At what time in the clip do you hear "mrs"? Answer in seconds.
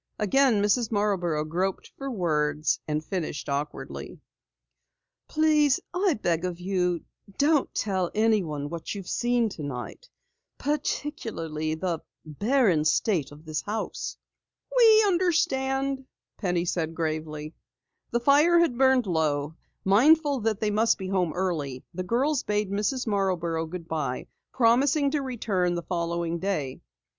0.63-0.91, 22.71-23.05